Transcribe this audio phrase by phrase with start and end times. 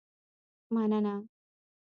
[0.73, 1.15] مننه